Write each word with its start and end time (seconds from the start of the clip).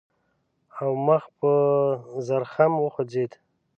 او 0.79 0.91
مخ 1.05 1.23
په 1.39 1.51
زرخم 2.27 2.71
وخوځېد. 2.79 3.31